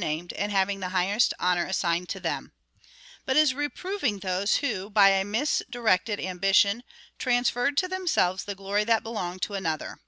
171 0.00 0.28
named, 0.28 0.32
and 0.40 0.52
having 0.52 0.78
the 0.78 0.90
highest 0.94 1.34
honour 1.40 1.66
assigned 1.66 2.08
to 2.08 2.20
them,) 2.20 2.52
but 3.26 3.36
is 3.36 3.52
reproving 3.52 4.20
those 4.20 4.58
who, 4.58 4.88
by 4.88 5.08
a 5.08 5.24
misdirected 5.24 6.20
ambition, 6.20 6.84
trans 7.18 7.50
ferred 7.50 7.74
to 7.76 7.88
themselves 7.88 8.44
the 8.44 8.54
glory 8.54 8.84
that 8.84 9.02
belonged 9.02 9.42
to 9.42 9.54
another. 9.54 9.98